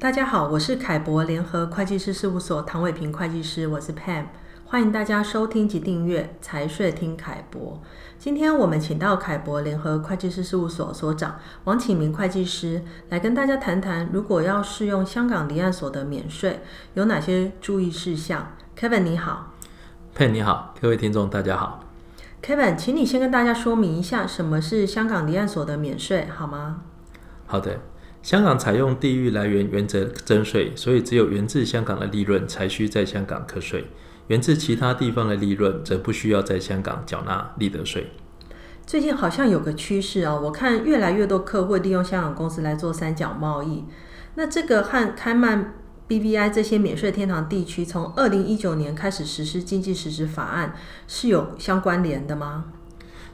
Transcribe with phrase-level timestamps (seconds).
[0.00, 4.26] 大家好，我是凯博联合会计师事务所唐伟平会计师，我是 Pam，
[4.64, 7.82] 欢迎大家收听及订阅财税听凯博。
[8.16, 16.60] 今天我们请到凯博联合会计师事务所所长王启明会计师来跟大家谈谈，如果要适用香港离岸所得免税，
[16.94, 19.52] 有哪些注意事项？Kevin 你好
[20.16, 21.80] ，Pam 你好，各位听众大家好。
[22.40, 26.82] Kevin，请你先跟大家说明一下什么是香港离岸所得免税，好吗？
[27.48, 27.80] 好的，
[28.28, 33.86] 香港采用地域来源原则征税，所以只有源自香港的利润才需在香港课税。
[34.26, 38.08] 源自其他地方的利润，则不需要在香港缴纳利得税。
[38.84, 43.84] 最近好像有个趋势啊，我看越来越多客户利用香港公司来做三角贸易。
[44.34, 45.72] 那这个和开曼、
[46.06, 50.74] BVI 这些免税天堂地区从二零一九年开始实施经济实质法案
[51.06, 52.66] 是有相关联的吗？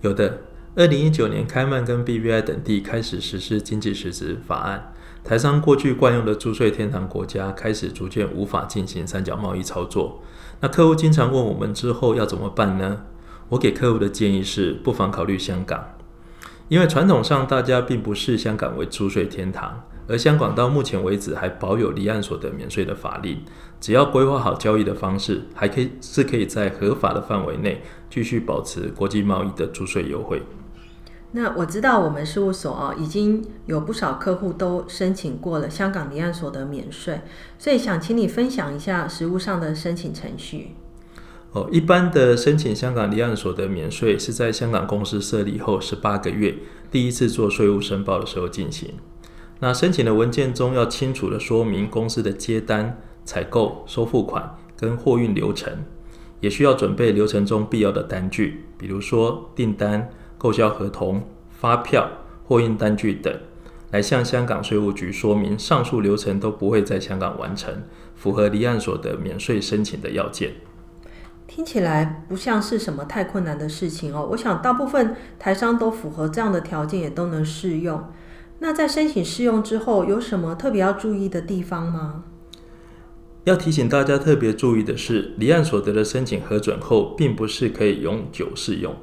[0.00, 0.38] 有的，
[0.78, 4.92] 二零一九年开曼跟 BVI 等地开始实施经济实质法案，
[5.24, 10.22] 台商过去惯用的租税天堂国家开始逐渐无法进行三角贸易操作。
[10.60, 13.06] 那客户经常问我们之后要怎么办呢？
[13.48, 15.84] 我给客户的建议是，不妨考虑香港，
[16.68, 23.42] 因为传统上大家并不视香港为租税天堂，而香港到目前为止还保有离岸所得免税的法令，
[23.80, 30.40] 只要规划好交易的方式，还可以是可以在合法的范围内继续保持国际贸易的租税优惠。
[31.32, 37.20] 那我知道我们事务所啊，已经有不少客户都申请过了香港离岸所得免税，
[37.58, 40.74] 所以想请你分享一下实务上的申请程序。
[41.52, 46.54] 哦，一般的申请香港离岸所得免税是在香港公司设立后十八个月
[46.90, 48.94] 第一次做税务申报的时候进行。
[49.60, 55.84] 那申请的文件中要清楚地说明公司的接单、采购、收付款跟货运流程，
[56.40, 60.08] 也需要准备流程中必要的单据，比如说订单。
[60.38, 62.08] 购销合同、发票、
[62.44, 63.36] 货运单据等，
[63.90, 67.82] 来向香港税务局说明上述流程都不会在香港完成，
[68.14, 70.52] 符合离岸所得免税申请的要件。
[71.46, 74.28] 听起来不像是什么太困难的事情哦。
[74.32, 78.04] 我想大部分台商都符合这样的条件，也都能适用。
[78.60, 82.24] 那在申请适用之后，有什么特别要注意的地方吗？
[83.44, 88.94] 要提醒大家特别注意的是，离岸所得的申请核准后，并不是可以永久适用。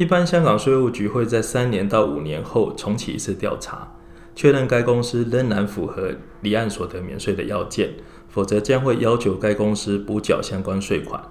[0.00, 3.86] 一般香港税务局会在三年到五年后重启一次调查，
[4.34, 7.90] 确认该公司仍然符合离岸所得免税的要件，
[8.30, 11.22] 否则将会要求该公司补缴相关税款。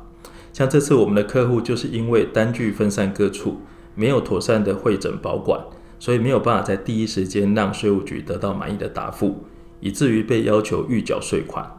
[0.54, 3.62] 像这次我们的客户就是因为单据分散各处，
[3.96, 5.60] 没有妥善的汇整保管，
[5.98, 9.46] 所以没有办法在第一时间让税务局得到满意的答复，
[9.80, 11.79] 以至于被要求预缴税款。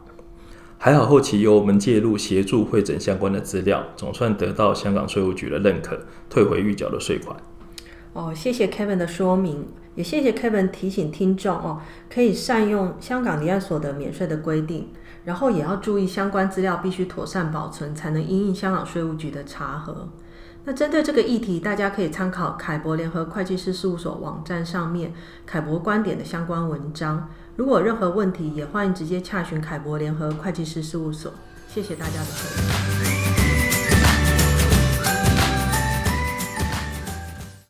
[0.83, 5.95] 还好，后期由我们介入协助汇整相关的资料，总算得到香港税务局的认可，
[6.27, 7.37] 退回预缴的税款。
[8.13, 11.81] 哦，谢谢 Kevin 的说明，也谢谢 Kevin 提醒听众哦，
[12.11, 14.87] 可以善用香港离岸所得免税的规定，
[15.23, 20.09] 然后也要注意相关资料必须妥善保存，才能因应香港税务局的查核。
[20.63, 25.11] 那针对这个议题，大家可以参考凯博联合会计师事务所网站上面
[25.45, 27.27] 凯博观点的相关文章。
[27.55, 31.33] 如果有任何问题，也欢迎直接洽询凯博联合会计师事务所。
[31.67, 33.10] 谢谢大家的收听。